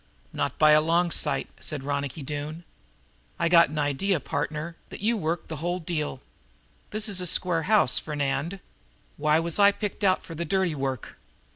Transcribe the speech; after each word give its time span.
"Not 0.33 0.57
by 0.57 0.71
a 0.71 0.81
long 0.81 1.11
sight," 1.11 1.47
said 1.59 1.83
Ronicky 1.83 2.23
Doone. 2.23 2.63
"I 3.37 3.47
got 3.49 3.69
an 3.69 3.77
idea, 3.77 4.19
partner, 4.19 4.75
that 4.89 4.99
you 5.01 5.15
worked 5.15 5.47
the 5.47 5.57
whole 5.57 5.77
deal. 5.77 6.21
This 6.89 7.07
is 7.07 7.21
a 7.21 7.27
square 7.27 7.61
house, 7.69 7.99
Fernand. 7.99 8.61
Why 9.17 9.39
was 9.39 9.59
I 9.59 9.71
picked 9.71 10.03
out 10.03 10.23
for 10.23 10.33
the 10.33 10.43
dirty 10.43 10.73
work?" 10.73 11.19